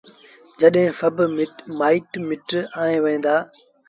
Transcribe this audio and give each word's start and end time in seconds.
جڏهيݩ 0.59 0.95
سڀ 0.99 1.15
مآئيٚٽ 1.79 2.11
مٽ 2.27 2.49
آئي 2.81 2.95
وهيݩ 3.03 3.23
دآ 3.25 3.35